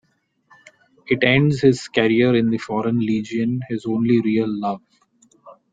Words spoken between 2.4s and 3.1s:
the Foreign